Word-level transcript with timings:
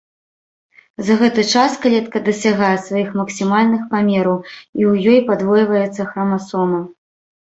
За 1.07 1.15
гэты 1.19 1.41
час 1.57 1.71
клетка 1.83 2.17
дасягае 2.29 2.71
сваіх 2.87 3.09
максімальных 3.19 3.83
памераў, 3.93 4.37
і 4.79 4.89
ў 4.93 5.13
ёй 5.13 5.19
падвойваецца 5.29 6.01
храмасома. 6.15 6.79